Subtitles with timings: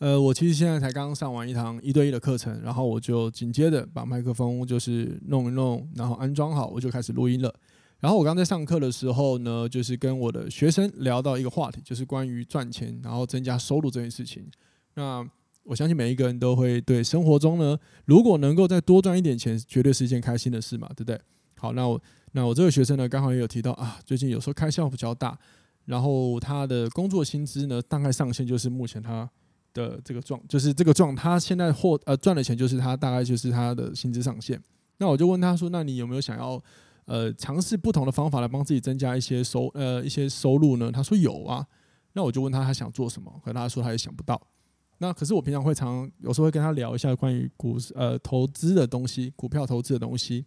[0.00, 7.54] 呃，我其实现在才刚上完一堂一对一的课程，然后我就紧接着把麦克风就是弄一弄，然后安装好，我就开始录音了。
[7.98, 14.42] 然后我刚在上课的时候呢，就是跟我的学生聊到一个话题，就是关于赚钱，然后增加收入这件事情。
[14.94, 15.22] 那
[15.64, 21.20] 我相信每一个人都会对生活中呢，如果能够再多赚一点钱，绝对是一件开心的事嘛，对不对？
[21.58, 22.00] 好，那我
[22.32, 25.38] 那我这个学生呢，刚好也有提到啊，最近有时候开销比较大，
[25.84, 29.28] 然后他的工作薪资呢，大概上限就是目前他。
[29.72, 34.60] 的这个状就是这个状，他现在获呃赚的钱就是他大概就是他的薪资上限。
[34.98, 36.62] 那我就问他说：“那你有没有想要
[37.06, 41.66] 呃尝试不同的方法来帮自己增加一些收呃一些收入呢？”他说有啊。
[42.12, 44.40] 那我就问他他想做什么，可他说他也想不到。
[44.98, 50.44] 那可是我平常会常有时候会跟他聊一下关于股呃投资的东西，股票投资的东西。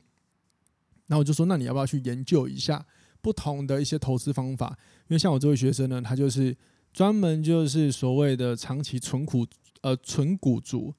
[1.07, 2.85] 那我就说：“那你要不要去研究一下
[3.21, 4.77] 不同的一些投资方法？”
[5.09, 6.55] 因为像我这位学生呢，他就是。
[6.93, 9.45] 专门就是所谓的长期存股，
[9.81, 10.93] 呃，存股族。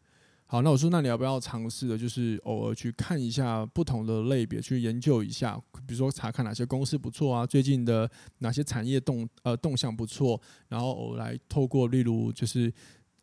[0.47, 5.56] 好，那我说，那你要不要尝试的，就是偶尔去看一下不同的类别，去研究一下，
[5.87, 12.72] 比如说查看哪些公司不错啊，最近的哪些产业动呃动向不错，然后偶来透过例如就是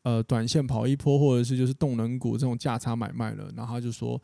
[0.04, 3.52] 呃短线跑一波，或者是就是动能股这种价差买卖了。
[3.56, 4.20] 然后他就说。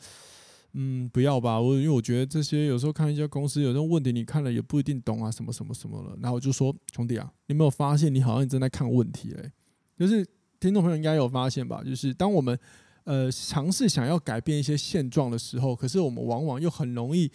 [0.80, 6.16] 嗯，不要吧，我因为我觉得这些有时候看一家公司有这种问题，你看了也不一定懂啊，什么什么什么了。
[6.22, 9.52] 然后我就说，兄弟啊，你有没有发现你好像正在看问题嘞？
[9.97, 10.23] 就是
[10.59, 11.84] 听众朋友应该有发现吧？
[11.84, 12.56] 就是当我们
[13.06, 17.31] 呃尝试想要改变一些现状的时候，可是我们往往又很容易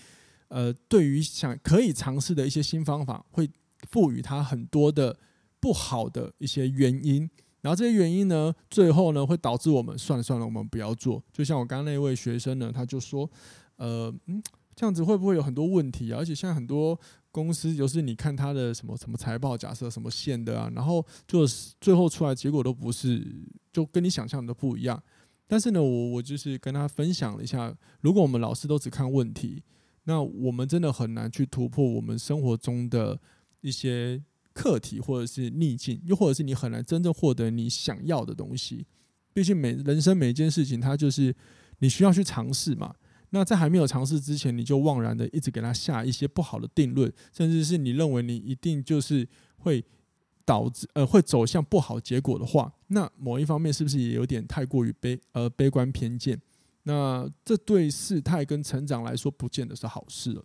[0.46, 3.50] 呃对于想可以尝试的一些新方法，会
[3.90, 5.18] 赋予它很多的
[5.58, 7.28] 不好的一些原因。
[7.62, 11.23] 然后这些原因呢，最后呢会导致我们算了算了，我们不要做。
[11.33, 13.30] 就像我刚刚那位学生呢，他就说，
[13.77, 14.42] 呃，嗯，
[14.74, 16.18] 这样子会不会有很多问题啊？
[16.18, 16.98] 而且现在很多
[17.30, 23.24] 公司，就是你看他的什么什么财报，假设什么线的啊，然后就是最后出来结果都不是，
[23.73, 25.00] 就跟你想象的不一样。
[25.46, 29.62] 但是呢，我我就是跟他分享了一下，如果我们老师都只看问题，
[30.02, 33.20] 那我们真的很难去突破我们生活中的
[33.61, 34.20] 一些。
[34.52, 38.86] 课题或者是逆境，又或者是你很难真正获得你想要的东西。
[39.33, 41.35] 毕竟每人生每一件事情，它就是
[41.79, 42.95] 你需要去尝试嘛。
[43.30, 49.27] 那在还没有尝试之前，你就妄然的一直给他下一些不好的定论，甚至是你认为你一定就是
[49.57, 49.83] 会
[50.45, 56.39] 导致呃会走向不好结果的话，那某一方面是不是也有点太过于悲呃悲观偏见？
[56.83, 60.45] 那这对事态跟成长来说，不见得是好事了。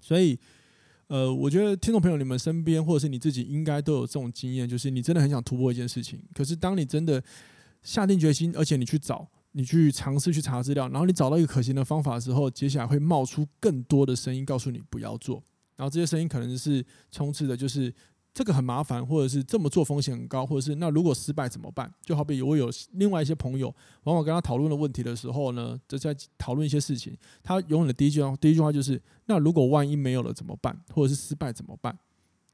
[0.00, 0.38] 所以。
[1.08, 7.22] 呃，我觉得听众朋友，你们身边或者是你自己，应该都有这种经验，就是你真的很想突破一件事情，可是当你真的
[7.82, 15.42] 下定决心，而且你去找，你去尝试去查资料，然后你找到一个可行的方法之后，接下来会冒出更多的声音告诉你不要做，
[15.76, 17.92] 然后这些声音可能是充斥的，就是。
[18.34, 21.92] 这个很麻烦，或者是这么做风险很高，或者是那如果失败怎么办？
[22.04, 23.74] 就好比我有另外一些朋友，
[24.04, 27.16] 往往跟他讨论的问题的时候呢，就在讨论一些事情。
[27.42, 30.78] 他永远的第一句话，第一句话就是：那如果万一没有了怎么办？
[30.94, 31.98] 或者是失败怎么办？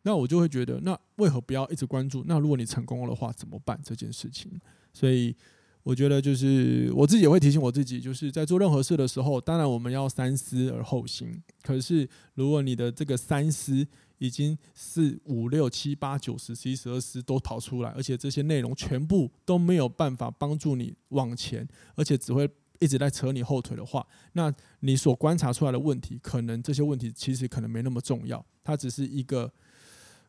[0.02, 2.24] 那我就会觉得，那为何不要一直关注？
[2.26, 3.78] 那如果你成功了的话怎么办？
[3.84, 4.52] 这件事情，
[4.92, 5.34] 所以
[5.82, 11.42] 我觉得就是我自己也会提醒我自己，就是在做任何事的时候，当然我们要三思而后行。
[11.62, 13.86] 可是如果你的这个三思，
[14.18, 21.66] 已经四五六七八九十十一十二十都跑出来，而且这些内容全部都没有办法帮助你往前，
[21.96, 22.48] 而且只会
[22.78, 29.52] 一直在扯你后腿的话，那你所观察出来的问题，可能这些问题其实可能没那么重要，它只是一个，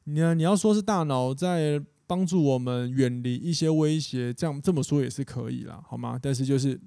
[0.06, 6.20] 你你要说是大脑在帮助我们远离一些威胁，这样这么说也是可以啦，好吗？
[6.22, 6.80] 但是就是。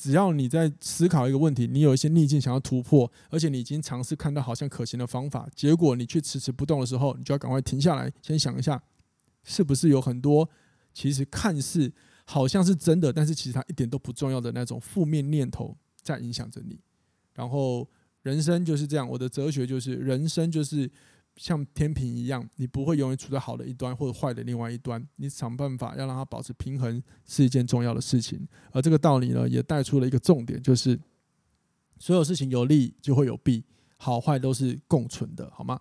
[0.00, 8.82] 只要你在思考一个问题，你有一些逆境想要突破，而且你已经尝试看到好像可行的方法，结果你却迟迟不动的时候，你就要赶快停下来，先想一下，
[9.44, 10.48] 是不是有很多
[10.94, 11.92] 其实看似
[12.24, 16.80] 好像是真的，但是其实它一点都不重要的那种负面念头在影响着你。
[17.34, 17.86] 然后
[18.22, 20.90] 人生就是这样，我的哲学就是人生就是。
[21.40, 28.46] 像天平一样，你不会永远处在好的一端或者坏的另外一端，你想办法要让它保持平衡是一件重要的事情。
[28.72, 31.00] 而这个道理呢，也带出了一个重点，就是
[31.98, 33.64] 所有事情有利就会有弊，
[33.96, 35.80] 好坏都是共存的，好吗？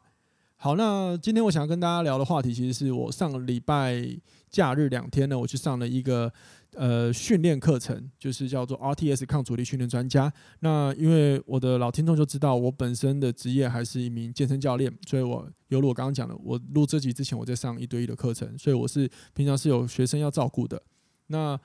[0.62, 4.06] 好，那今天我想要跟大家聊的话题，其实是我上个礼拜
[4.50, 6.30] 假日两天呢，我去上了一个
[6.74, 10.30] 呃训练课程，就是叫做 RTS 抗阻力训练专家。
[10.60, 20.84] 那因为我的老听众就知道，我本身的职业还是一名健身教练，所以我犹如我刚刚讲的，我录这集之前我在上一对一的课程，所以我是平常是有学生要照顾的。
[21.28, 21.58] 那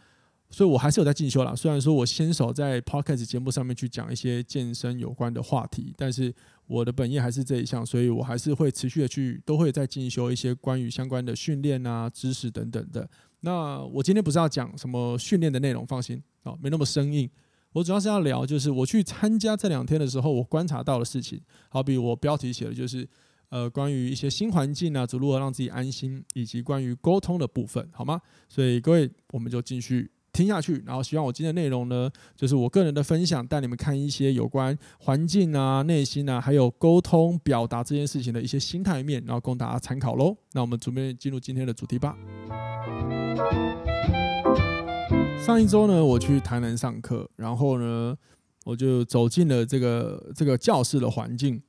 [0.50, 1.52] 所以，我还是有在进修啦。
[1.52, 6.32] 虽然说我先手在 Podcast 节目上面去讲一些健身有关的话题，但是
[6.66, 13.08] 我的本业还是这一项，所以我还是会持续的去，都会在进修一些关于相关的训练啊、知识等等的。
[13.40, 17.28] 那我今天不是要讲什么训练的内容，放心啊，没那么生硬。
[17.72, 21.40] 我主要是要聊，就是我去参加这两天的时候，我观察到的事情。
[21.68, 23.06] 好比我标题写的就是，
[23.50, 28.20] 呃，关于一些新环境啊，如何让自己安心，以及关于沟通的部分，好吗？
[28.48, 30.10] 所以各位，我们就继续。
[30.34, 40.36] 听下去，然后希望我今天的内容呢，就是我个人的分享，带你们看一些有关环境啊、内心啊，还有沟通表达这件事情的一些心态面，然后供大家参考喽。
[40.52, 42.18] 那我们准备进入今天的主题吧。
[45.38, 48.16] 上一周呢，我去台南上课，然后呢，
[48.64, 51.62] 我就走进了这个这个教室的环境。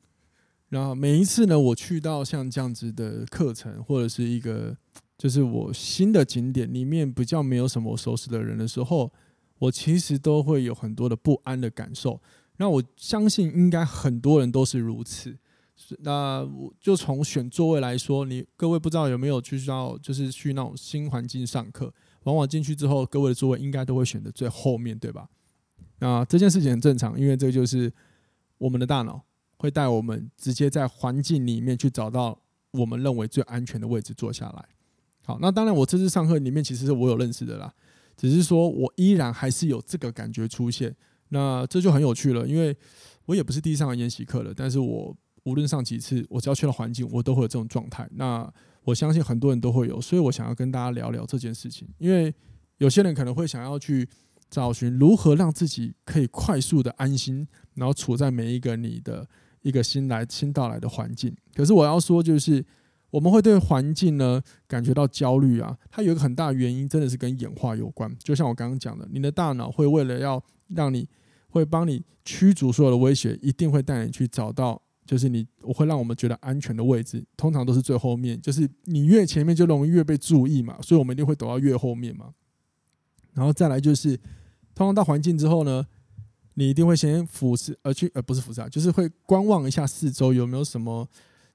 [0.69, 4.75] 然后每一次呢，我去到像这样子的课程，或者是一个。
[5.17, 9.11] 就是我新的景点里面比较没有什么熟悉的人的时候，
[9.59, 12.21] 我其实都会有很多的不安的感受。
[12.57, 15.37] 那我相信应该很多人都是如此。
[15.99, 25.27] 那我就从选座位来说，你各位不知道有没有去到，就是去那种新环境上课，往往进去之后，各位的座位应该都会选择最后面对吧？
[25.99, 27.91] 那这件事情很正常，因为这就是
[28.57, 29.21] 我们的大脑
[29.57, 32.39] 会带我们直接在环境里面去找到
[32.71, 34.65] 我们认为最安全的位置坐下来。
[35.25, 37.73] 好，那当然，我这次上课里面其实是我有认识的啦，
[38.15, 40.95] 只是说我依然还是有这个感觉出现。
[41.29, 42.77] 那这就很有趣了，因为
[43.25, 48.07] 我也不是第一次上研习课了，但是我无论上几次，我只要去了环境，我都会有这种状态。
[48.13, 48.47] 那
[48.83, 51.87] 我相信很多人都会有，所以我想要跟大家聊聊这件事情。
[51.97, 52.31] 因为
[52.77, 54.07] 有些人可能会想要去
[54.51, 59.27] 找寻如何让自己可以快速的安心，然后处在每一个你的
[59.63, 61.35] 一个新来新到来的环境。
[61.55, 62.63] 可是我要说就是。
[63.15, 68.13] 我们会对环境呢感觉到焦虑啊，它有一个很大的原因，真的是跟演化有关。
[68.19, 71.07] 就像我刚刚讲的，你的大脑会为了要让你，
[71.47, 82.33] 会帮你驱逐所有的威胁，一定会带你去找到，就是你，我会让我们觉得安全的位置，通常都是最后面，就是你越前面就容易越被注意嘛，所以我们一定会躲到越后面嘛。
[83.33, 84.17] 然后再来就是，
[84.75, 85.85] 通常到环境之后呢，
[86.55, 91.07] 你一定会先俯视，而去，呃，不是俯视啊，就是会观望一下四周有没有什么。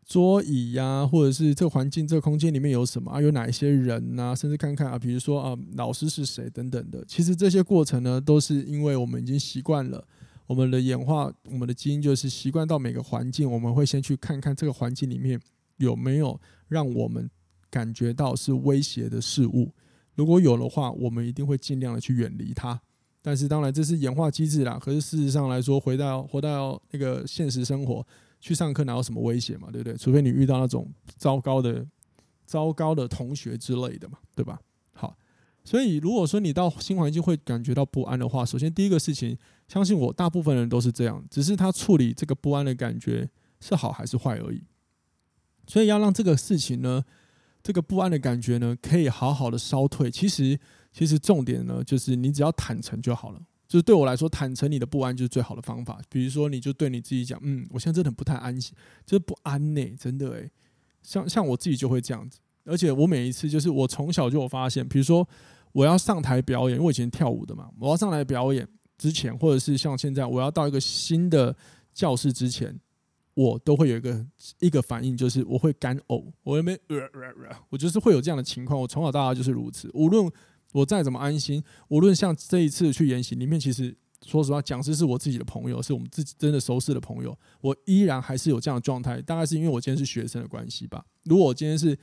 [0.04, 3.20] 桌椅呀、或者是这个环境、这个空间里面有什么啊？
[3.22, 7.04] 有哪一些人呐、甚至看看啊，比如说啊，老师是谁等等的。
[7.06, 10.04] 其实这些过程呢，都是因为我们已经习惯了，
[10.48, 15.40] 我们的演化，我们的基因就是习惯到每个环境，我们会先去看看这个环境里面
[15.76, 17.30] 有没有让我们
[17.70, 19.72] 感觉到是威胁的事物。
[20.16, 22.80] 如果有的话，我们一定会尽量的去远离它。
[23.22, 24.76] 但是当然这是演化机制啦。
[24.82, 28.04] 可是事实上来说，回到回到那个现实生活。
[28.40, 29.96] 去上课哪有什么威胁嘛，对不对？
[29.96, 31.86] 除非你遇到那种糟糕的、
[32.46, 34.58] 糟糕的同学之类的嘛，对吧？
[34.92, 35.16] 好，
[35.64, 39.36] 所以如果说你到新环境会感觉到不安的话，首先第一个事情，
[39.68, 43.28] 相信我，大部分人都是这样，只是他处理这个不安的感觉
[43.60, 44.64] 是好还是坏而已。
[45.66, 47.04] 所以要让这个事情呢，
[47.62, 50.10] 这个不安的感觉呢，可以好好的消退。
[50.10, 50.58] 其实，
[50.92, 53.40] 其实重点呢，就是你只要坦诚就好了。
[53.70, 56.00] 就是对我来说，坦诚你的不安就是最好的方法。
[56.08, 58.74] 比如说，你就对你自己讲：“嗯，我现在真的不太安心，
[59.06, 60.50] 就是不安呢、真的诶、”
[61.02, 65.24] 像像我自己就会这样子，而且我每一次就是我从小就有发现，比如说
[65.70, 68.66] 我要上台表演，因为我以前跳舞的嘛，我要上台表演
[68.98, 71.56] 之前，或者是像现在我要到一个新的
[71.94, 72.76] 教室之前，
[73.34, 74.26] 我都会有一个
[74.58, 76.78] 一个反应，就是我会干呕，我有没有？
[77.68, 78.80] 我就是会有这样的情况。
[78.80, 80.28] 我从小到大就是如此，无论。
[80.72, 89.20] 我再怎么安心，无论像这一次去研习里面，其实说实话，讲师是我自己的朋友，是我们自己真的熟识的朋友，我依然还是有这样的状态。
[89.22, 91.04] 大概是因为我今天是学生的关系吧。
[91.24, 91.98] 如果我今天是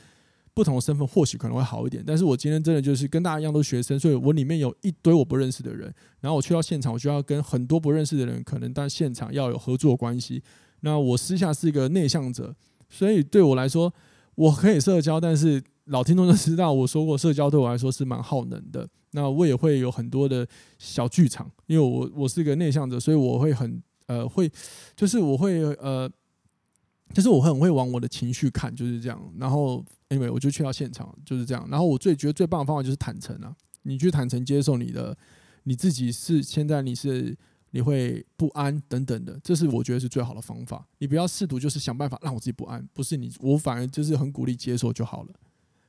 [0.53, 2.03] 不同的身份，或许可能会好一点。
[2.05, 5.93] 但是我今天真的就是跟大家一样都是学生，所以我里面有一堆我不认识的人。
[6.19, 10.43] 然后我去到现场，我就要跟很多不认识的人，可能但现场要有合作关系。
[10.81, 12.55] 那我私下是一个内向者，
[12.89, 13.93] 所以对我来说，
[14.35, 15.63] 我可以社交，但是。
[15.87, 18.87] 老听众都知道，我说过社交对我来说是蛮耗能的。
[19.11, 24.51] 那我也会有很多的小剧场，因为我我是一个内向者，所以我会很呃会，
[24.95, 26.09] 就是我会呃，
[27.13, 29.19] 就是我很会往我的情绪看，就是这样。
[29.37, 31.65] 然后因为我就去到现场，就是这样。
[31.71, 35.17] 然后我最觉得最棒的方法就是坦诚啊，你去坦诚接受你的
[35.63, 37.35] 你自己是现在你是
[37.71, 40.85] 你会不安等等的，这是我觉得是最好的方法。
[40.99, 45.29] 你不要试图就是想办法让我自己不安，不是你，我反而就是很鼓励接受就好了。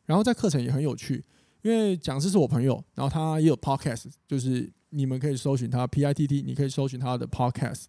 [0.08, 1.22] 然后在课程也很有趣，
[1.60, 7.84] 因为讲师是我朋友，然后他也有 podcast，就是你们可以搜寻他 P I T T，你可以搜寻他的 podcast。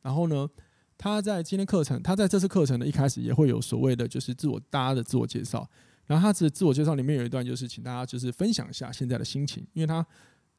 [0.00, 0.48] 然后呢，
[0.96, 5.68] 他在今天课程，他在这次课程的一开始也会有所谓的就是自我大家的自我介绍。
[6.06, 10.04] 然后他的自我介绍里面有一段就是请大家就是分享一下现在的心情，因为他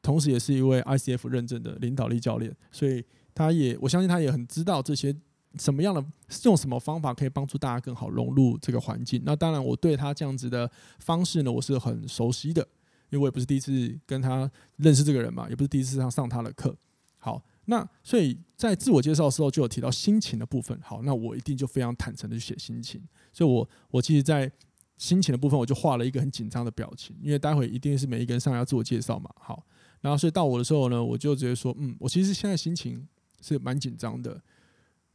[0.00, 5.12] 同时也是一位 ICF 认证的领导力教练，所以他也我相信他也很知道这些
[5.58, 6.04] 什么样的
[6.44, 9.22] 用什么方法可以帮助大家更好融入这个环境。
[9.24, 12.62] 那当然我对他这样子的方式呢，我是很熟悉的，
[13.10, 16.76] 因为我也不是第一次跟他认识这个人嘛，也不是第一次上上他的课。
[17.18, 20.78] 好，那所以在自我介绍的时候就有提到心情的部分。
[20.82, 24.50] 好，那我一定就非常坦诚的去写心情，所以我我其实，在
[24.98, 29.30] 心情的部分，我就画了一个很紧张的表情，因为待会一定是每一个人上来要自我介绍嘛。
[29.36, 29.64] 好，
[30.00, 33.06] 然后所以到我的时候呢，我就直接说，嗯，我其实现在心情
[33.40, 34.40] 是蛮紧张的，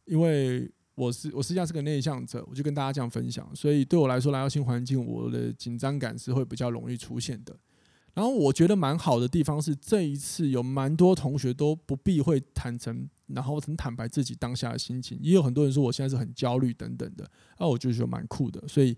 [0.09, 7.55] 因为我是我实际上是个内向者，我就跟大家这样分享，所以对我来说来到新环境，我的紧张感是会比较容易出现的。
[8.13, 18.97] 然后我觉得蛮好的地方是，这一次有蛮多同学都不避讳坦诚，然后很坦白自己当下的心情，也有很多人说我现在是很焦虑等等的，那我就觉得蛮酷的，所以。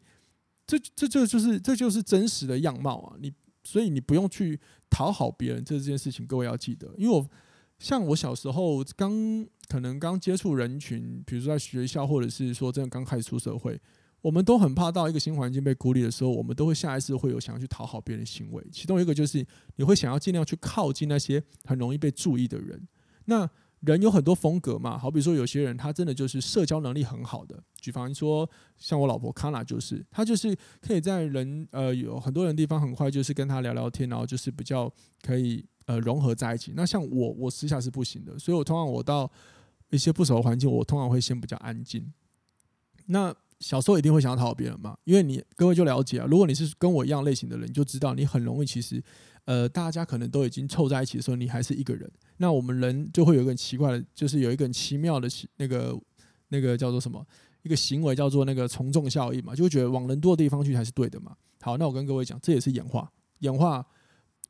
[0.67, 3.17] 这这这就是这就是真实的样貌啊！
[3.19, 4.57] 你所以你不用去
[4.89, 6.87] 讨好别人，这件事情各位要记得。
[6.97, 7.27] 因为我
[7.81, 9.11] 像我小时候刚
[9.67, 13.81] 可能刚接触人群，比如说在学校，或者是说真的刚开始出社会，
[14.21, 18.63] 我们都很怕到一个新环境被孤立的时候，我们都会下意识会有想要去讨好别人的行为。
[18.71, 19.43] 其中一个就是
[19.77, 22.87] 你会想要尽量去靠近那些很容易被注意的人。
[23.25, 28.47] 那人有很多风格嘛，好比说有些人他真的就是社交能力很好的，举方说
[28.77, 34.91] 像我老婆卡娜就是，她就是可以在人呃有很多人地方很快就是跟他聊聊天，然后就是比较
[35.23, 36.73] 可以呃融合在一起。
[36.75, 39.29] 那像我，我私下是不行的，所以我通常我到
[39.89, 42.11] 一些不熟的环境，我通常会先比较安静。
[43.07, 49.03] 那小时候一定会想要讨好别人嘛，因为你各位就了解啊，如果你是跟我一样类型的人，你就知道你很容易其实。
[49.45, 52.09] 呃，大家可能都已经凑在一起的时候，你还是一个人。
[52.37, 55.99] 那我们人就会有一个很奇怪的，就是有一个很奇妙的那个
[56.49, 57.25] 那个叫做什么？
[57.63, 61.35] 一个行为叫做那个从众效应嘛，就会觉得往人多的地方去才是对的嘛。
[61.59, 63.11] 好，那我跟各位讲，这也是演化。
[63.39, 63.83] 演化，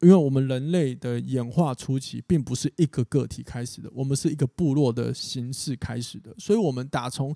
[0.01, 6.33] 因为我们人类的演化初期并不是一个个体开始的，我们是一个部落的形式开始的。
[6.39, 7.35] 所以，我们打从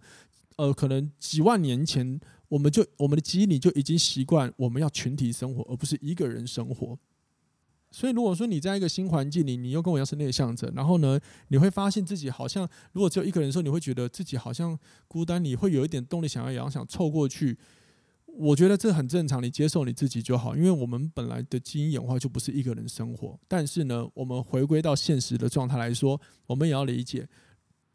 [0.55, 6.97] 呃可能几万年前，我们就我们的基因里就已经习惯我们要群体生活，而不是一个人生活。
[7.91, 11.19] 所以，如果说你在一个新环境里，你又跟我一样是内向者，然后呢，
[11.49, 17.57] 你会发现自己好像如果只有一个人的时候，你会觉得自己好像孤单，你会有一点动力想要，想想凑过去。
[18.37, 23.39] 我觉得这很正常，你接受你自己就好，因为我们本来的基因演化就不是一个人生活。
[23.47, 27.27] 但是呢，我们回归到现实的状态来说，我们也要理解，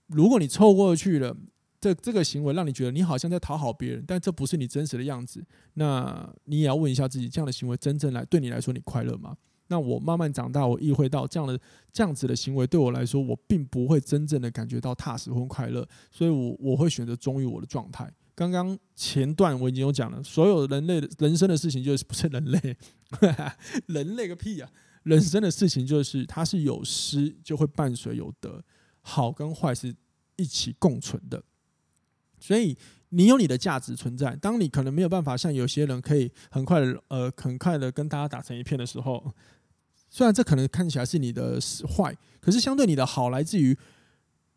[0.06, 1.36] 如果你凑过去了，
[1.80, 5.44] 这这个行为让你觉得你好像在讨好别人，但这不是你真实的样子，
[5.74, 9.36] 那你也要问一下自己，这样的行为真正来对你来说，你快乐吗？
[9.68, 11.60] 那我慢慢长大，我意会到这样的
[11.92, 18.10] 这样子的行为对我来说，我并不会真正的感觉到踏实或快乐，所以我我会选择忠于我的状态。
[18.40, 22.74] 刚刚前段我已经有讲了，所有人类的人生的事情就是不是人类，
[23.84, 24.70] 人类个屁啊！
[25.02, 28.64] 人生的事情就是它是有失就会伴随有得，
[29.02, 29.94] 好跟坏是
[30.36, 31.42] 一起共存的，
[32.38, 32.74] 所以
[33.10, 34.34] 你有你的价值存在。
[34.36, 39.34] 当你可能没有办法像有些人可以很快的呃很快的跟大家打成一片的时候。
[40.08, 43.76] 虽然这可能看起来是你的坏，可是相对你的好来自于，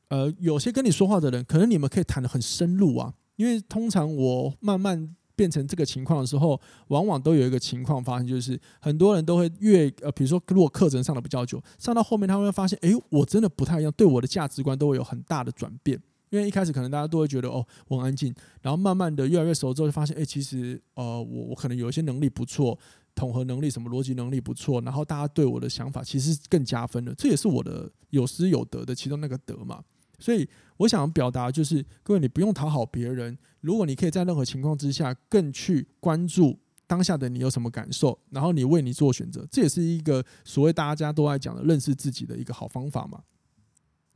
[0.07, 3.13] 呃，有些跟你说话的人，可能你们可以谈得很深入啊。
[3.35, 15.99] 因为通常我慢慢变成这个情况的时候，往往都有一个情况发生，就是很多人都会越呃，比如说如果课程上的比较久，上到后面他会发现，哎，我真的不太一样，对我的价值观都会有很大的转变。
[16.29, 22.77] 因为一开始可能大家都会觉得哦，我很安静，然后慢慢的越来越熟之后，就发现，哎，其实呃，我我可能有一些能力不错。
[23.15, 29.83] 统合能力、什么逻辑能力不错，然后大家对我的想法其实更加分了，这也是我的有失有得的其中那个得嘛。
[30.23, 43.21] 所以我想表达就是，各位你不用讨好别人，如果你可以在任何情况之下更去关注当下的你有什么感受，然后你为你做选择，这也是一个所谓大家都爱讲的认识自己的一个好方法嘛。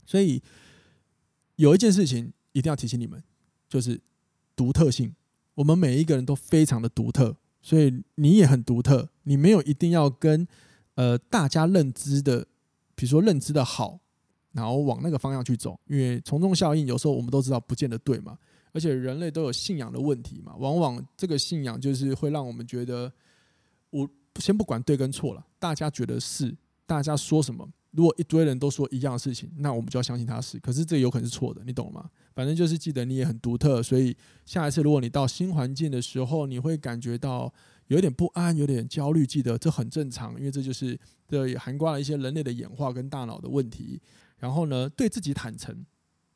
[0.06, 0.42] 所以
[1.58, 3.22] 有一件事情一定要提醒你们，
[3.68, 4.00] 就是
[4.56, 5.14] 独特性，
[5.56, 7.36] 我们每一个人都非常的独特。
[7.62, 10.48] 所以你也很独特，你没有一定要跟
[10.96, 12.48] 呃大家认知的，
[12.96, 14.00] 比如说认知的好，
[14.58, 18.36] 然后往那个方向去走，因为从众效应有时候我们都知道不见得对嘛，
[18.74, 23.14] 而且人类都有信仰的问题嘛，往往这个信仰就是会让我们觉得，
[23.92, 24.10] 我
[24.40, 30.60] 先不管对跟错了，大家觉得是，大家说什么如果一堆人都说一样的事情，那我们就要相信他是。
[30.60, 32.10] 可是这有可能是错的，你懂吗？
[32.34, 37.52] 反正就是记得你也很独特，所以下一次如果你到新环境的时候，你会感觉到
[37.88, 44.00] 有点不安、有点焦虑，记得这很正常，因为这就是这也涵盖了一些人类的演化跟大脑的问题。
[44.40, 45.86] 然后呢，对自己坦诚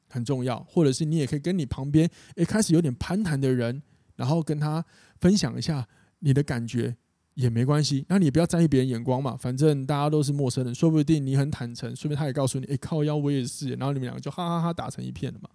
[0.09, 3.81] 很重要，或者是你也可以跟你旁边诶开始有点攀谈的人，
[4.15, 4.85] 然后跟他
[5.19, 5.87] 分享一下
[6.19, 6.97] 你的感觉。
[7.35, 15.49] 也没关系，那你不要在意别人眼光嘛，反正大家都是陌生人，说不定你很坦诚，说不定他也告诉你，哎、欸，靠腰我也是，然后你们两个就哈哈哈打成一片了嘛。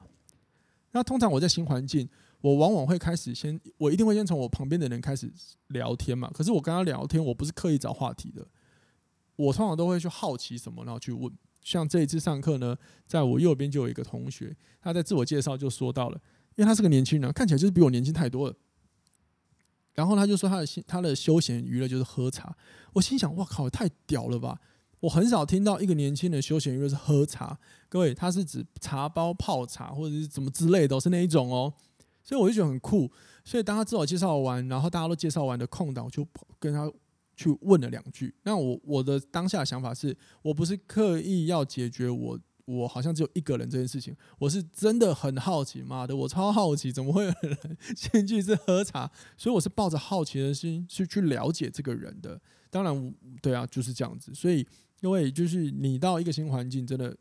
[0.93, 2.09] 那通常我在新环境，
[2.41, 5.31] 我往往会开始先，我一定会先从我旁边的人开始
[5.67, 6.31] 聊天嘛。
[6.33, 8.49] 可是我跟他聊天，我不是刻意找话题的，
[9.37, 11.31] 我通常都会去好奇什么，然后去问。
[11.67, 12.77] 像这一次上课呢，
[13.09, 16.21] 在我右边就有一个同学，他在自我介绍就说到了，
[16.55, 18.55] 因为他是个年轻人，看起来就是比我年轻太多了。
[19.93, 22.57] 然后他就说他的他的休闲娱乐就是喝茶。
[22.93, 24.61] 我心想，哇靠，太屌了吧！
[25.01, 27.59] 我很少听到一个年轻人休闲娱乐是喝茶。
[27.89, 31.75] 各位，他是指茶包泡茶或者是怎么之类的，是那一种哦。
[32.23, 33.11] 所以我就觉得很酷。
[33.45, 36.25] 所以当他自我介绍完，然后大家都介绍完的空档，我就
[36.61, 36.89] 跟他
[37.37, 38.35] 去问了两句。
[38.43, 42.41] 那我我的当下想法是，我不是刻意要解决我。
[42.67, 47.57] 我好像只有一个人这件事情，我是真的很好奇，妈的，我超好奇，怎么会有人
[47.97, 49.09] 先去是喝茶？
[49.37, 52.41] 所以我是抱着好奇的心去去了解这个人的。
[52.69, 54.35] 当然，对啊，就是这样子。
[54.35, 54.67] 所以，
[55.01, 57.17] 因为就是你到一个新环境，真的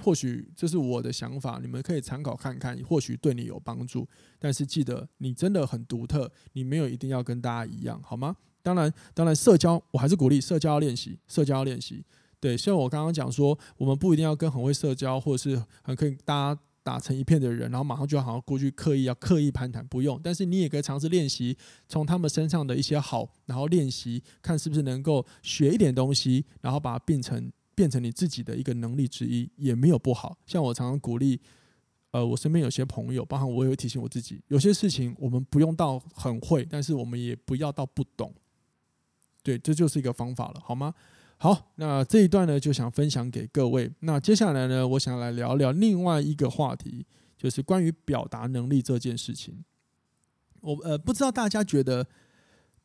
[0.00, 4.08] 或许这是我的想法，你们可以参考看看，或许对你有帮助。
[4.38, 8.36] 但是记得，你真的很独特，你没有一定要跟大家一样，好吗？
[8.64, 12.02] 当然，当然，社交我还是鼓励社交练习，社交练习。
[12.40, 20.18] 对，像我刚刚讲说，我们不一定要跟很会社交或者是很可以大家打成一片的人，然后马上就好像过去刻意要刻意攀谈，不用。
[20.24, 21.56] 但是你也可以尝试练习，
[21.88, 30.38] 从他们身上的一些好，然后练习看是不是能够学一点东西，然后把它变成变成你自己的一个能力之一，也没有不好。
[30.46, 31.40] 像我常常鼓励，
[32.12, 38.32] 呃，我身边有些朋友，包含我也会提醒我自己，有些事情我们不用到很会，但是我们也不要到不懂。
[39.44, 40.92] 对，这就是一个方法了，好吗？
[41.36, 43.90] 好，那这一段呢，就想分享给各位。
[44.00, 47.04] 那接下来呢，我想来聊聊另外一个话题，
[47.36, 49.62] 就是关于表达能力这件事情。
[50.62, 52.06] 我呃，不知道大家觉得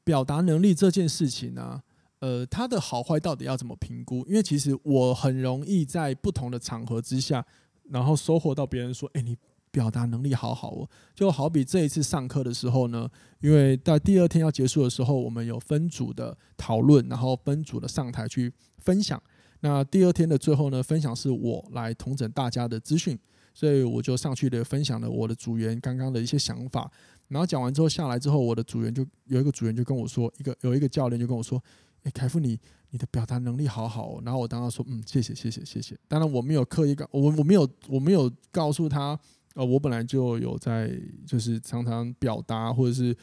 [0.03, 1.81] 表达能力这件事情呢、
[2.19, 4.25] 呃，它的好坏到底要怎么评估？
[4.27, 7.45] 因为其实我很容易在不同的场合之下，
[7.89, 9.37] 然后收获到别人说：“哎，你。”
[9.71, 19.21] 表达能力好好哦，就好比这一次上课的时候呢，因为在第二天要结束的时候，我们有分组的讨论，然后分组的上台去分享。
[19.61, 23.17] 那第二天的最后呢，分享是我来统整大家的资讯，
[23.53, 26.89] 所以我就上去的分享了我的组员刚刚的一些想法。
[27.27, 31.61] 然后讲完之后下来之后，我的组员就有一个组员就跟我说，一个有一个教练就跟我说
[32.03, 32.57] ：“诶，凯夫你
[32.89, 39.19] 你的表达能力好好哦。”然后我当时说：“嗯，谢谢谢谢谢谢。”当然我没有刻意告我我没有我没有告诉他。
[39.59, 40.89] 呃，我本来就有在，
[41.27, 43.13] 就是常常表达或者是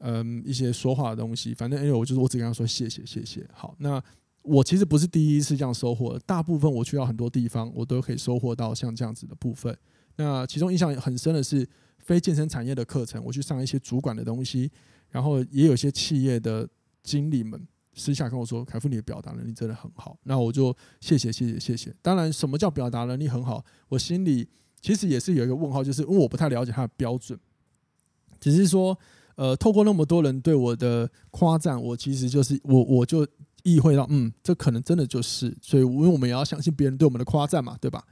[0.00, 1.54] 嗯一些说话的东西。
[1.54, 3.48] 反正因为我就是我只跟他说谢谢谢谢。
[3.50, 4.02] 好，那
[4.42, 9.74] 我其实不是第一次这样收获，大部分我去到很多地方，我都可以收获到像这样子的部分。
[10.16, 11.66] 那其中印象很深的是
[12.00, 14.70] 非健身产业的课程，我去上一些主管的东西，
[15.08, 16.68] 然后也有一些企业的
[17.02, 21.96] 经理们私下跟我说：“凯夫，你的表达能力真的很好。”那我就谢谢谢谢谢谢。
[22.02, 23.64] 当然，什么叫表达能力很好？
[23.88, 24.46] 我心里。
[24.86, 27.36] 其实也是有一个问号，就是因为我不太了解他的标准，
[28.38, 28.96] 只是说，
[29.34, 33.26] 呃，透过那么多人对我的夸赞，我其实就是我我就
[33.64, 38.04] 意会到，嗯，这可能真的就是，所以因为我们也要相信别人对我们的夸赞嘛，对吧？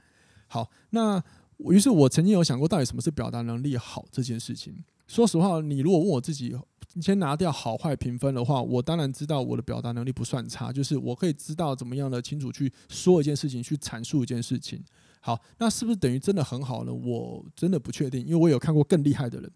[0.47, 1.23] 好，那
[1.59, 4.83] 于是我曾经有想过，到底什么是表达能力好这件事情。
[5.07, 6.53] 说实话，你如果问我自己，
[7.01, 14.83] 先拿掉好坏评分的话，我当然知道我的表达能力不算差，就是我可以知道怎么样的清楚去说一件事情，去阐述一件事情。
[15.25, 16.93] 好，那是不是等于真的很好呢？
[16.93, 19.51] 我真的不确定，因为我有看过更厉害的人，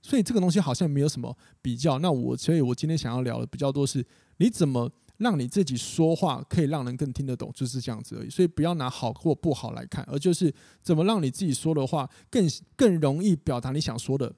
[0.00, 1.98] 所以这个东西好像没有什么比较。
[1.98, 4.02] 那我所以，我今天想要聊的比较多是，
[4.38, 8.30] 你怎么让你自己说话可以让人更听得懂，就是这样子而已。
[8.30, 14.34] 所以不要拿好或不好来看，而就是怎么让你自己说的话更更容易表达你想说的。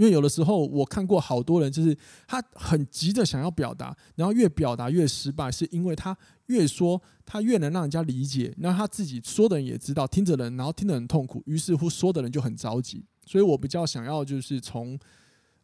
[0.00, 1.94] 因为有的时候我看过好多人，就是
[2.26, 13.04] 他很急着想要表达，然后越表达越失败，是因为他越说他越能让人家理解，那他自己说的人也知道，听着人然后听得很痛苦，于是乎说的人就很着急。
[13.26, 14.98] 所以我比较想要就是从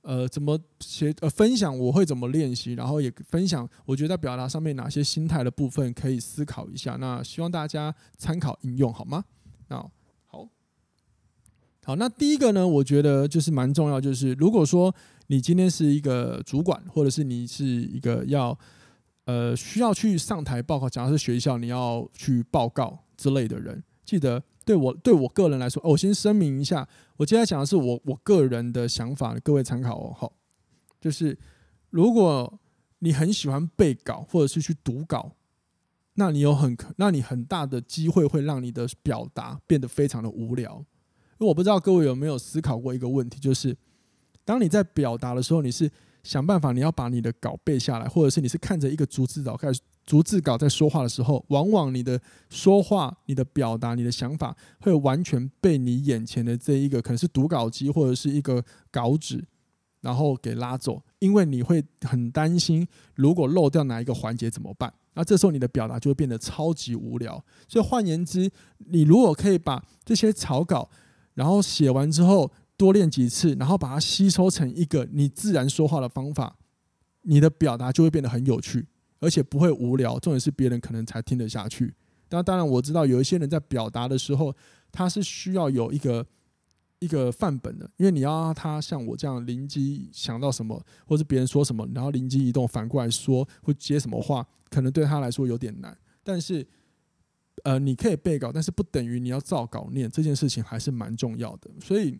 [0.03, 6.96] 呃怎么写呃分享我会怎么练习，然后也分享我觉得在表达上面哪些心态的部分可以思考一下。
[6.96, 9.25] 那希望大家参考应用好吗？
[9.68, 9.90] 那。
[11.87, 14.92] 好，那第一个呢，我觉得就是蛮重要，就是如果说
[15.29, 18.59] 你今天是一个主管，或者是你是一个要
[19.27, 30.12] 呃需要去上台报告，假如是学校你要去报告之类的人，记得对我对我个人来说，哦，我先声明一下，我接下来讲的是我我个人的想法，各位参考哦。
[30.12, 30.33] 好，
[31.01, 31.38] 就是
[31.90, 32.59] 如果
[32.99, 35.31] 你很喜欢背稿或者是去读稿。
[36.18, 40.83] 那你有很，那你很大的机会会让你的表达变得非常的无聊。
[41.44, 43.77] 我不知道各位有没有思考过一个问题，就是
[44.44, 45.90] 当你在表达的时候，你是
[46.22, 59.44] 想办法你要把你的稿背下来，或者是你是看着一个逐字稿开始逐字稿在说话的时候，往往你的说话、你的表达、你的想法会完全被你眼前的这一个可能是读稿机或者是一个稿纸，
[60.01, 64.92] 然后给拉走，因为你会很担心，如果漏掉哪一个环节怎么办？
[65.14, 67.42] 那这时候你的表达就会变得超级无聊。
[67.66, 70.88] 所以换言之，你如果可以把这些草稿，
[71.37, 76.57] 然后写完之后多练几次，然后把它吸收成一个你自然说话的方法，
[77.22, 78.88] 你的表达就会变得很有趣，
[79.20, 80.18] 而且不会无聊。
[80.18, 81.94] 重点是别人可能才听得下去。
[82.31, 84.53] 那当然我知道有一些人在表达的时候，
[84.90, 86.27] 他是需要有一个。
[86.99, 95.94] 一个范本的，因为你要让他像我这样灵机想到什么，或者别人说什么，然后灵机一动反过来说，会接什么话，可能对他来说有点难。
[96.25, 96.66] 但是，
[97.64, 101.71] 呃，你可以背稿，但是不等于你要照稿念，这件事情还是蛮重要的。
[101.81, 102.19] 所以，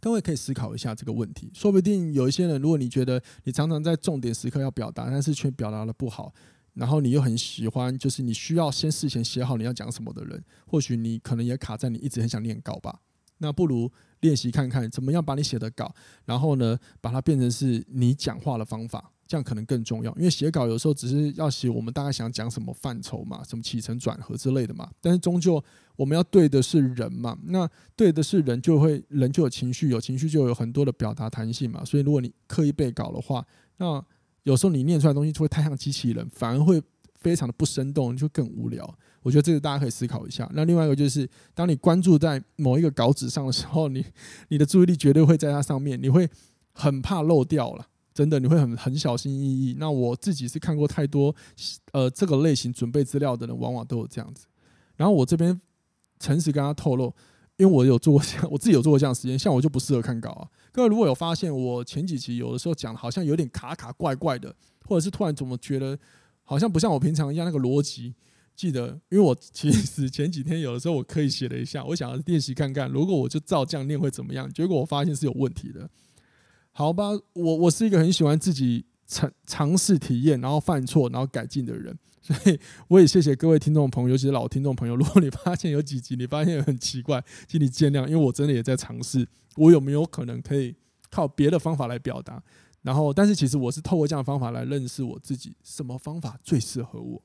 [0.00, 1.50] 各位可以思考一下这个问题。
[1.54, 6.34] 说不定有一些人，如果你觉得你常常在重点时刻要表达，但是却表达的不好，
[6.74, 13.00] 然后你又很喜欢，就是你需要先事前写好你要讲什么的人，或许你可能也卡在你一直很想念稿吧。
[13.38, 20.14] 那不如练习看看怎么样把你写的稿，然后呢，把它变成是你讲话的方法，这样可能更重要。
[20.16, 24.90] 因为写稿有时候只是要写我们大概想讲什么范畴嘛，什么起承转合之类的嘛。
[25.00, 25.62] 但是终究
[25.96, 27.66] 我们要对的是人嘛，那
[27.96, 31.82] 对的是人就会人就有情绪，有情绪就有很多的表达弹性嘛。
[31.82, 33.42] 所以如果你刻意背稿的话，
[33.78, 34.04] 那
[34.42, 36.82] 有时候你念出来的东西就会太像机器人，反而会
[37.14, 38.98] 非常的不生动，就更无聊。
[39.22, 40.46] 我觉得这个大家可以思考一下。
[40.52, 44.04] 那另外一个就是，当你关注在某一个稿纸上的时候，你
[44.48, 46.28] 你的注意力绝对会在它上面，你会
[46.74, 49.76] 很怕漏掉了，真的，你会很很小心翼翼。
[49.78, 51.34] 那我自己是看过太多
[51.92, 54.46] 呃这个类型准备资料的人，往往都有这样子。
[54.96, 55.58] 然后我这边
[56.20, 57.14] 诚实跟他透露，
[57.56, 60.48] 因为我有做过这样，我自己有做过这样的实验，像我就不适合看稿啊。
[60.70, 64.54] 各位如果有发现我前几集有的时候讲好像有点卡卡怪怪的，
[64.86, 65.98] 或者是突然怎么觉得
[66.44, 68.14] 好像不像我平常一样那个逻辑。
[68.54, 74.46] 记得，因为我其实前几天有的时候我刻意写了一下，我想要练习看看，如果我就照这样念会怎么样？
[74.52, 75.88] 结果我发现是有问题的。
[76.72, 82.58] 好吧，我我是一个很喜欢自己尝尝试体验，然后犯错，然后改进的人， 所以
[82.88, 84.96] 我也谢谢各位听众朋友，尤其是老听众朋友。
[84.96, 90.74] 如果你发现有几集你发现很奇怪，请你见谅，因为我真的也在尝试，我有没有可能可以
[91.10, 92.42] 靠别的方法来表达？
[92.80, 97.22] 然后，但是其实我是透过这样的方法来认识我自己，什么方法最适合我？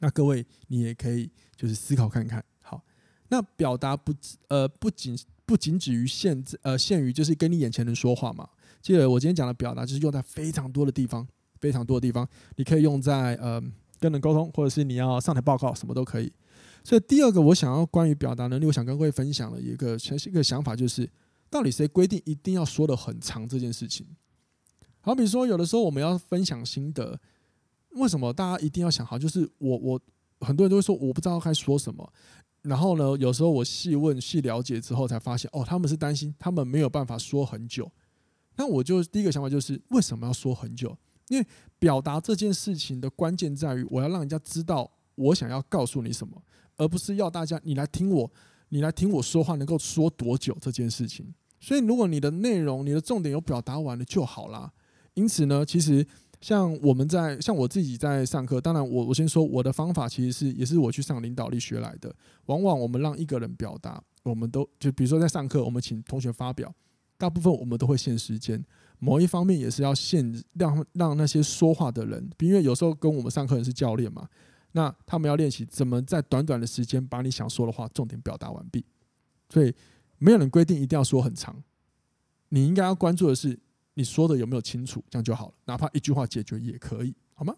[0.00, 2.42] 那各位，你也可以就是思考看看。
[2.62, 2.82] 好，
[3.28, 4.14] 那表达不
[4.48, 8.48] 呃不仅不仅止于限制呃限于就是跟你眼前人说话嘛。
[8.80, 11.26] 记得我今天讲的表达，就是用在非常多的地方，
[11.60, 13.62] 非常多的地方，你可以用在呃
[13.98, 16.32] 跟人沟通，或者是你要上台报告，什么都可以。
[16.82, 21.08] 所以第二个我想要关于表达能力，我想跟各位分享的一个全是一个想法，就是
[21.48, 24.06] 到底谁规定一定要说得很长这件事情？
[25.00, 27.20] 好比说，有的时候我们要分享心得。
[27.90, 29.16] 为什么大家一定要想好？
[29.16, 30.00] 就是我我
[30.40, 32.12] 很多人都会说我不知道该说什么，
[32.64, 37.90] 然后呢，有时候我细问细了解之后才发现，哦，他们是担心他们没有办法说很久。
[38.56, 40.96] 那我就第一个想法就是为什么要说很久？
[41.28, 41.46] 因为
[41.78, 46.42] 表达这件事情的关键在于我要让人家知道我想要告诉你什么，
[46.76, 48.30] 而不是要大家你来听我，
[48.70, 51.34] 你来听我说话能够说多久这件事情。
[51.60, 54.72] 所以如果你的内容、你的重点有表达完了就好啦。
[55.12, 56.06] 因此呢，其实。
[56.44, 62.14] 像我们在像我自己在上课，当然我我先说我的方法其实是也是我去上领导力学来的。
[62.44, 66.70] 往往我们让一个人表达，我们都就比如说在上课，我们请同学发表，
[67.16, 68.62] 大部分我们都会限时间。
[68.98, 74.28] 某一方面也是要限让让那些说话的人，因为有时候跟我们上课人是教练嘛，
[74.72, 78.84] 那他们要练习怎么在短短的时间把你想说的话重点表达完毕。
[79.48, 79.72] 所以
[80.18, 81.62] 没有人规定一定要说很长，
[82.50, 83.58] 你应该要关注的是。
[83.94, 85.02] 你说的有没有清楚？
[85.08, 87.54] 这样就好了，哪怕一句话解决也可以，好吗？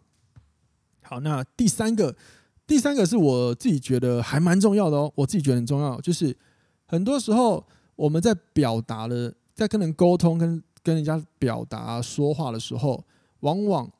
[1.02, 2.14] 好，那第三个，
[2.66, 5.12] 第三个是我自己觉得还蛮重要的哦。
[5.14, 6.36] 我自己觉得很重要，就是
[6.84, 13.04] 很多时候我们在表达的，在跟人沟通、跟跟人家表达说话的时候，
[13.40, 13.90] 往往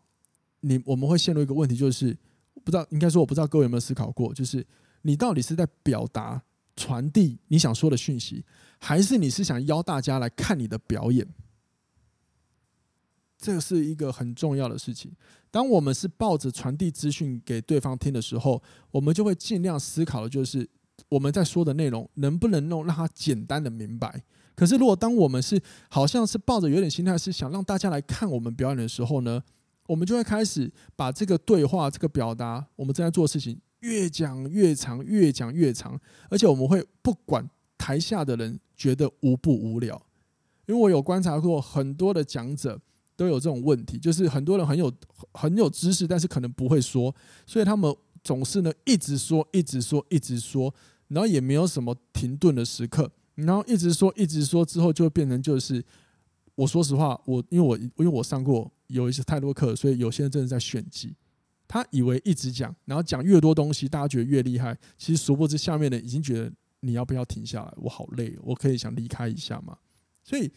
[0.61, 2.16] 你我们会陷入一个问题，就是
[2.64, 4.66] 不知道应该说我不知道各位有没有思考过，就是
[5.03, 6.42] 你到底是在表达、
[6.75, 8.44] 传递你想说的讯息，
[8.79, 11.27] 还是你是想邀大家来看你的表演？
[13.46, 15.12] 这是一个很重要的事情。
[15.52, 20.68] 当我们是抱着传递资讯给对方听的时候，我们就会尽量思考的就是
[21.09, 24.20] 我们在说的内容能不能弄让他简单的明白。
[24.56, 29.40] 可是如果当我们是好像是抱着有点心态是想让大家来看我们表演的时候呢，
[29.87, 35.96] 我们就会开始把这个对话、这个表达，我们正在做的事情越讲越长，越讲越长，
[36.28, 39.94] 而且我们会不管台下的人觉得无不无聊，
[40.66, 42.80] 因为我有观察过很多的讲者。
[43.16, 44.92] 都有这种问题，就是很多人很有
[45.33, 47.12] 很有知识，但是可能不会说，
[47.46, 50.72] 所以他们总是呢一直说，一直说，一直说，
[51.09, 55.83] 然后也没有什么停顿的时刻，然后一直说，一直说之后就会变成就是，
[56.57, 61.14] 我说实话，我因为我因为我上过有一些太多课，所以有些人真的在选集，
[61.66, 67.72] 他以为一直讲，然后讲越多东西，大家觉得越厉害，其实殊不知下面的已经觉得你要不要停下来？
[67.79, 69.79] 我好累，我可以想离开一下嘛，
[70.22, 70.52] 所以。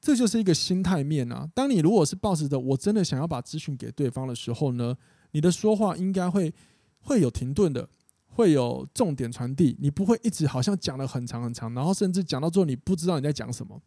[0.00, 1.46] 这就是一个心态面啊！
[1.54, 4.96] 当你如果是抱着的，我真的想要把资讯给对方的时候呢，
[5.32, 6.50] 你的说话应该会
[7.00, 7.86] 会有停顿的，
[8.24, 13.78] 会有重点传递，你不会一直好像讲了很长很长，然后甚至讲到最后你不知道你在讲什么。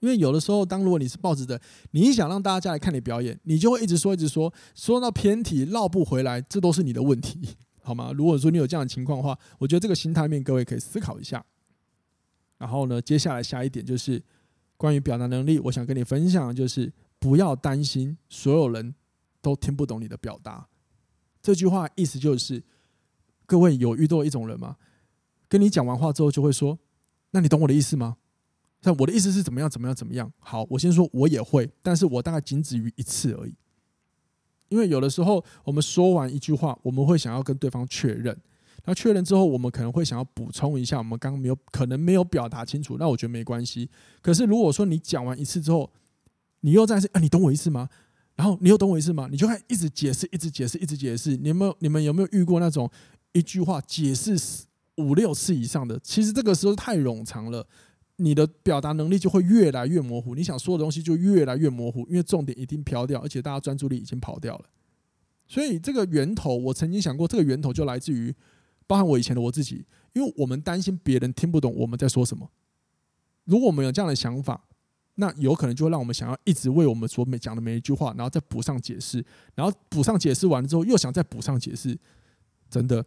[0.00, 1.58] 因为有的时候，当如果你是抱着的，
[1.92, 7.40] 你想让大家来看你表演，你就会一直说一直说，说到偏题绕不回来，这都是你的问题，
[7.80, 8.12] 好吗？
[8.12, 11.42] 如果说你有这样的情况的话，我觉得这个心态面各位可以思考一下。
[12.58, 14.22] 然后呢，接下来下一点就是。
[14.80, 18.94] 关于表达能力，我想跟你分享的就是不要担心所有人
[19.42, 20.66] 都听不懂你的表达。
[21.42, 22.64] 这句话意思就是，
[23.44, 24.78] 各位有遇到一种人吗？
[25.50, 26.78] 跟你讲完话之后就会说
[27.32, 28.16] ：“那你懂我的意思吗？”
[28.80, 29.68] 像我的意思是怎么样？
[29.68, 29.94] 怎么样？
[29.94, 30.32] 怎么样？
[30.38, 33.54] 好，我先说，我也会，但是我大概仅止于一次而已。
[34.70, 38.34] 因为有的时候我们说完一句话，我们会想要跟对方确认。
[38.86, 43.88] 那确认之后，我们可能会想要补充一下，我们刚刚没有可能没有表达清楚，那我觉得没关系。
[44.22, 45.92] 可是如果说你讲完一次之后，
[46.60, 47.88] 你又再次啊，你懂我意思吗？
[48.36, 49.28] 然后你又懂我意思吗？
[49.30, 51.36] 你就会一直解释，一直解释，一直解释。
[51.36, 52.90] 你有没有你们有没有遇过那种
[53.32, 54.34] 一句话解释
[54.96, 56.00] 五六次以上的？
[56.02, 57.66] 其实这个时候太冗长了，
[58.16, 64.64] 你的表达能力就会越来越模糊，你想说的东西就越来越模糊，因为重点一定飘掉，而且大家专注力已经跑掉了。
[65.46, 68.34] 所以这个源头，我曾经想过，这个源头就来自于。
[68.90, 72.50] 包含我以前的我自己，因为我们担心别人听不懂我们在说什么。
[73.44, 74.66] 如果我们有这样的想法，
[75.14, 79.24] 那有可能就会让我们想要一直为我们所每讲的每一句话，然后再补上解释，
[79.54, 81.96] 然后补上解释完了之后又想再补上解释。
[82.68, 83.06] 真的，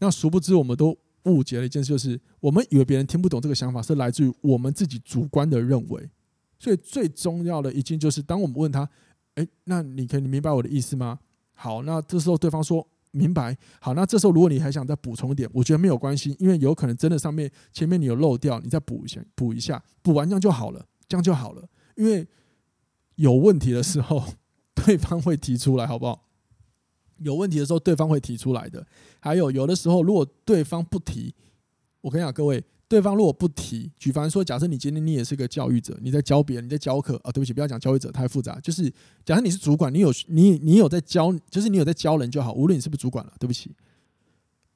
[0.00, 6.10] 那殊不知我们都误解了一件事，就是我们以为别人听不懂这个想法是来自于我们自己主观的认为。
[6.58, 8.90] 所以最重要的一件就是，当我们问他
[9.36, 11.20] ：“诶，那你可以明白我的意思吗？”
[11.54, 12.84] 好，那这时候对方说。
[13.12, 21.68] 明白，好，那这时候如果你还想再补充一点，我觉得没有关系，因为有可能真的上面前面你有漏掉，你再补一下，补一下，补完这样就好了，这样就好了。
[21.96, 22.26] 因为
[23.16, 24.24] 有问题的时候，
[24.74, 26.28] 对方会提出来，好不好？
[27.18, 28.86] 有问题的时候，对方会提出来的。
[29.20, 31.34] 还有有的时候，如果对方不提，
[32.00, 32.64] 我跟你讲，各位。
[32.90, 38.92] 对方如果不提，举凡说，假设你今天你也是个教育者，你在教别人，你在教课啊，对不起，不要讲教育者太复杂，就是
[39.24, 43.70] 假设你是主管，你有你你有在教，就是你有在教人就好，无论你是不是主管了，对不起。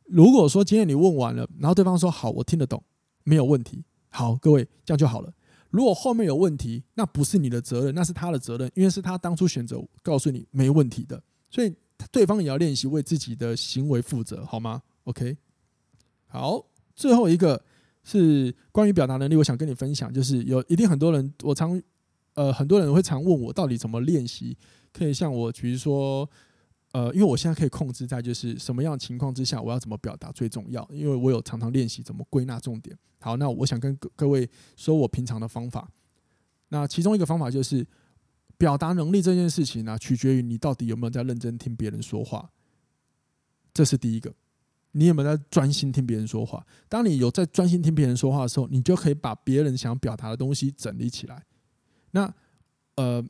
[0.05, 2.81] 如果说今天你问完了，然后对方说好，我听得懂，
[3.24, 5.35] 没有问题，好，各位这样就好了。
[5.70, 11.74] 如果后面有问题，那不是你的责任，那是他的责任，因为是他当初选择告诉你没问题的，所以
[12.12, 15.37] 对方也要练习为自己的行为负责，好吗？OK，
[16.29, 17.61] 好，最后一个。
[18.04, 21.82] 是关于表达能力，我想跟你分享，就是有一定很多人，我常
[22.34, 24.56] 呃很多人会常问我，到底怎么练习
[24.92, 26.28] 可以像我，比如说
[26.92, 32.96] 呃，因为我现在可以控制在就是什么样的情况之下，我要怎么表达最重要，因为我有常常练习怎么归纳重点。
[33.20, 35.90] 好，那我想跟各各位说我平常的方法，
[36.68, 37.86] 那其中一个方法就是
[38.58, 42.50] 表达能力这件事情呢，取决于你到底有没有在认真听别人说话，
[43.72, 44.34] 这是第一个。
[44.96, 46.64] 你有没有在专心听别人说话？
[46.88, 51.42] 当你有在专心听别人说话的时候，你就可以把别人想表达的东西整理起来。
[52.12, 52.33] 那
[52.94, 53.20] 呃，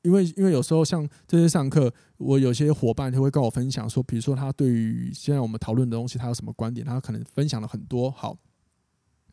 [0.00, 8.10] 因为因为有时候像这些上课，我有些伙伴就会跟我分享说，比如说他对于现在我们讨论的东西，他有什么观点，他可能分享了很多。
[8.10, 8.34] 好，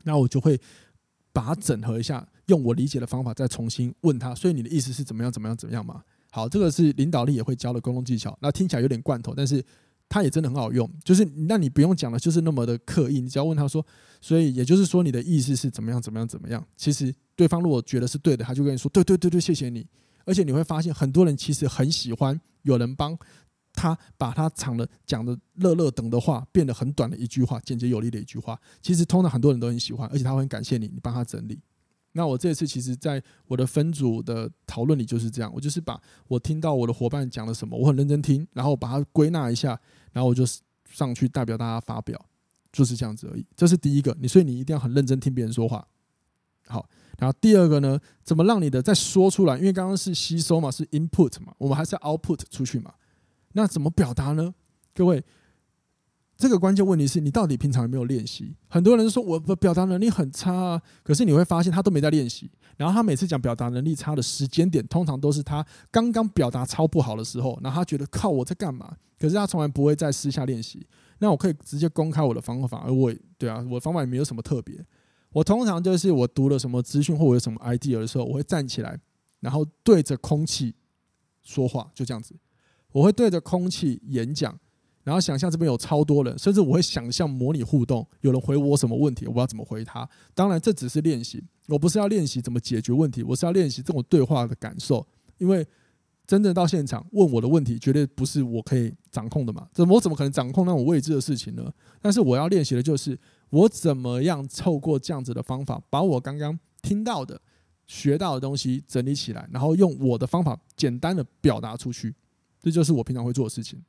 [0.03, 0.59] 那我就会
[1.31, 4.35] 把它整合一下，用我理解的方法再重新问他。
[4.35, 5.31] 所以你的意思是怎么样？
[5.31, 5.55] 怎么样？
[5.55, 6.03] 怎么样嘛？
[6.29, 8.37] 好，这个是领导力也会教的沟通技巧。
[8.41, 9.63] 那听起来有点罐头，但是。
[10.13, 13.83] 他也真的很好用，就是那你不用讲的，就是那么的刻意，你只要问他说，
[14.21, 16.63] 所以也就是说你的意思是怎么样怎么样怎么样？
[16.77, 19.83] 其实对方如果觉得是对的，他就跟你说对对对对，谢谢你。
[20.23, 23.17] 而且你会发现很多人其实很喜欢有人帮
[23.73, 28.55] 他把他长的讲的乐乐等的话变得很短的一句话，简洁有力的一句话。
[28.83, 31.59] 其实通常很多人都很喜欢，而且他会很感谢你，你帮他整理。
[32.13, 39.79] 那我这次其实在我的分组的讨论里就是这样，我就是把我听到我的伙伴讲了什么，我很认真听，然后把它归纳一下，
[40.11, 40.45] 然后我就
[40.89, 42.23] 上去代表大家发表，
[42.71, 43.45] 就是这样子而已。
[43.55, 45.87] 这是第一个，你所以你一定要很认真听别人说话。
[46.67, 49.57] 好，然后第二个呢，怎么让你的再说出来？
[49.57, 52.93] 因为刚刚是吸收嘛，是 input 嘛，我们还是要 output 出去嘛。
[53.53, 54.53] 那怎么表达呢？
[54.93, 55.23] 各位，
[56.43, 58.53] 这个关键问题是你到底平常有没有练习？
[58.67, 62.51] 很多人说我的表达能力很差啊，可是你会发现他都没在练习。
[62.75, 67.57] 然后他每次讲表达能力差的时间点，通常都是他刚刚表达超不好的时候。
[67.63, 68.93] 然后他觉得靠我在干嘛？
[69.17, 70.85] 可是他从来不会在私下练习。
[71.19, 74.85] 那我可以直接公开我的方法，而我对啊，我的方法也没有什么特别。
[75.31, 78.99] 我通常就是我读了什么资讯或我有什么 idea 的时候，我会站起来，
[79.39, 80.75] 然后对着空气
[81.41, 82.35] 说话，就这样子。
[82.91, 84.59] 我会对着空气演讲，
[85.03, 90.07] 然后想象这边有超多人，甚至我会想象模拟互动，有人回我什么问题，我不知道怎么回他。
[90.33, 95.05] 当然这只是练习，我不是要练习怎么解决问题，我是要练习这种对话的感受。
[95.37, 95.65] 因为
[96.25, 99.67] 真正到现场问我的问题，绝对不是我可以掌控的嘛。
[99.73, 101.71] 这我怎么可能掌控那种未知的事情呢？
[102.01, 103.19] 但是我要练习的就是。
[103.53, 107.39] 我怎么样透过这样子的方法，把我刚刚听到的、
[107.85, 112.15] 学到的东西整理起来，然后用我的方法简单的表达出去，
[112.59, 113.79] 这就是我平常会做的事情。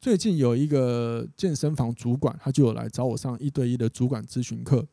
[0.00, 4.86] 最近有一个健身房主管，他就有来找我上一对一的主管咨询课。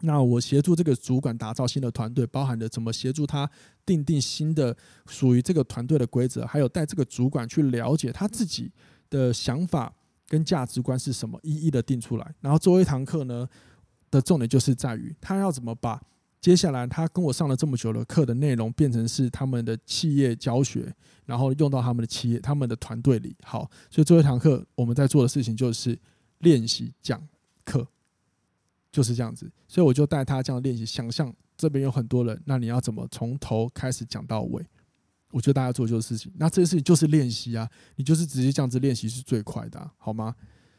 [0.00, 3.50] 那我协助这个主管打造新的团队，包含的怎么协助他
[3.84, 4.76] 定定新的
[5.06, 8.72] 属于这个团队的规则，还有带这个主管去了解他自己
[9.08, 9.94] 的想法。
[10.28, 12.34] 跟价值观是什么，一一的定出来。
[12.40, 13.48] 然后作为一堂课呢
[14.10, 16.02] 的重点就是在于他要怎么把
[16.40, 20.94] 接下来他跟我上了这么久的课的内容变成是他们的企业教学，
[21.24, 23.34] 然后用到他们的企业、他们的团队里。
[23.42, 25.98] 好，所以最后一堂课我们在做的事情就是
[26.38, 27.20] 练习讲
[27.64, 27.84] 课，
[28.92, 29.50] 就是这样子。
[29.66, 34.64] 所以我就带他这样练习，想象这边有很多人，那你要怎么从头开始讲到尾？
[35.32, 40.34] 我觉得大家做就是事情，那这个事情就是练习啊，你就是直接这样子练习是最快的，好吗？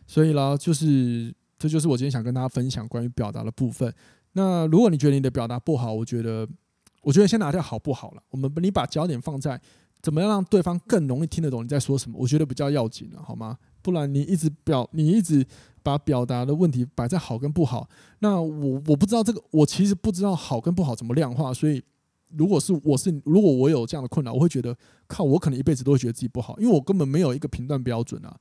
[0.07, 3.93] 所以啦，就是这就是我今天想跟大家分享关于表达的部分。
[4.33, 6.47] 那如果你觉得你的表达不好，我觉得，
[7.01, 8.21] 我觉得先拿掉好不好了。
[8.29, 9.59] 我们你把焦点放在
[10.01, 13.57] 怎么样让对方更容易听得懂你在说什么，我觉得比较要紧了，好吗？
[13.81, 15.45] 不然你一直表，你一直
[15.81, 21.83] 把表达的问题摆在好跟不好，那我我不知道这个，我其实不知道好跟不好怎么量化，所以。
[22.35, 24.75] 如果是我是如果我有这样的困扰，我会觉得
[25.07, 28.37] 靠，我可能一辈子都会觉得自己不好，因为我根本没有一个评断标准啊。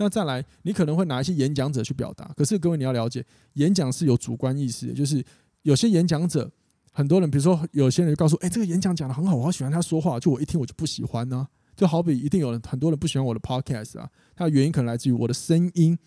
[0.00, 5.22] 那再来，你可能会拿一些演讲者去表达，可是各位你要了解，演讲是有主观意识的，就是
[5.60, 6.50] 有些演讲者，
[6.90, 11.46] 很多人比如说有些人就告诉，哎，这个演讲讲得很好，我好喜欢他说话，就我一听我就不喜欢呢。
[11.76, 15.98] 就好比一定有人很多人不喜欢我的 podcast 啊，他的原因可能来自于我的声音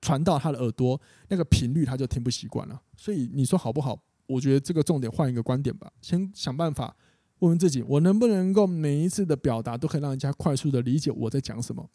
[0.00, 3.96] 传到他的耳朵那个频率他就听不习惯了，所以你说好不好？
[4.26, 6.96] 我觉得这个重点换一个观点吧，先想办法
[7.38, 11.88] 问问自己，我能不能够每一次的表达都可以让人家快速的理解我在讲什么，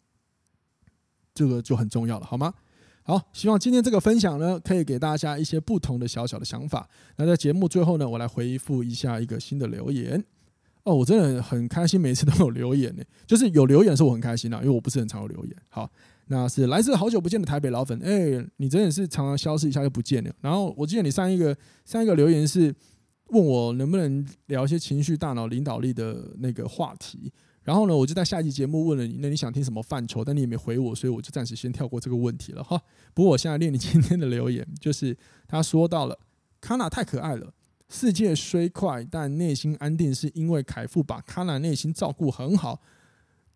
[1.34, 2.52] 这个就很重要了，好吗？
[3.02, 6.88] 好，希望今天这个分享呢，可以给大家一些不同的小小的想法。
[7.16, 10.22] 那在节目最后呢，我来回复一下一个新的留言。
[10.84, 15.56] 哦，我真的很开心，每次都有留言呢， 就是有留言的时候我很开心啊，因为我不是很常有留言。
[15.68, 15.90] 好。
[16.28, 20.32] 那是来自好久不见的台北老粉，哎、你真的是常常消失一下就不见了。
[20.40, 22.74] 然后我记得你上一个上一个留言是
[23.30, 27.30] 问我能不能聊一些情绪、大脑、领导力的那个话题。
[27.62, 30.24] 然后呢，我就在下一期节目问了你，那你想听什么范畴？
[30.24, 32.80] 但你也没回我，所以我就暂时先跳过这个问题了哈。
[33.14, 36.18] 不过我现在念你今天的留言，就是他说到了
[36.60, 37.52] 卡娜太可爱了，
[37.88, 42.80] 世界虽快，但内心安定，是因为凯父把卡娜内心照顾很好。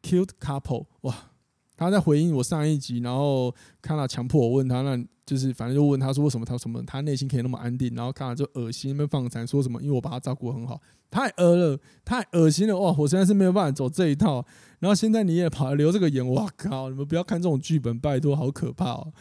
[0.03, 1.33] Cute couple，哇！
[1.77, 12.95] 他在回应我上一集，然后看到强迫我问他，那就是反正就问他说为什么他什么他内心可以那么安定，然后看了就恶心，那边放闪说什么，因为我把他照顾很好，太恶了，太恶心了哇！
[12.97, 14.45] 我实在是没有办法走这一套。
[14.79, 16.91] 然后现在你也跑来留这个言，哇靠！
[16.91, 19.13] 你们不要看这种剧本，拜托，好可怕哦！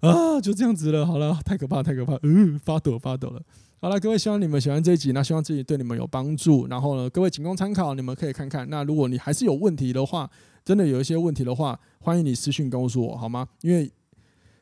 [0.00, 3.40] 啊，就这样子了，好了，太可怕，太可怕，嗯，发抖发抖了。
[3.80, 6.66] 好了，各位，希望你们喜欢这一集，那希望这集对你们有帮助。
[6.66, 8.68] 然后呢，各位仅供参考，你们可以看看。
[8.70, 10.28] 那如果你还是有问题的话，
[10.64, 13.48] 真的有一些问题的话，欢迎你私信告诉我好吗？
[13.62, 13.90] 因为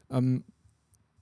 [0.09, 0.43] 嗯，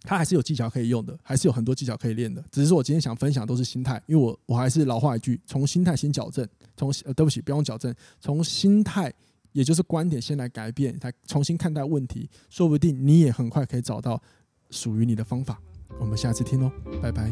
[0.02, 2.42] 他还是有技巧可以用的，还是有很多技巧可以练的。
[2.50, 7.12] 只是说我今天想分享都是心态，因为我我还是老话一句：从心态先矫正，从呃……
[7.12, 9.12] 对不起，不用矫正，从心态
[9.52, 12.30] 也就是观点先来改变，来重新看待问题。
[12.48, 14.22] 说不定你也很快可以找到
[14.70, 15.60] 属于你的方法。
[15.98, 16.70] 我们下次听哦，
[17.02, 17.30] 拜拜。